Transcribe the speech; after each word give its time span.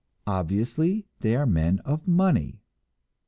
Obviously, 0.25 1.05
they 1.19 1.35
are 1.35 1.45
the 1.45 1.51
men 1.51 1.79
of 1.85 2.07
money. 2.07 2.63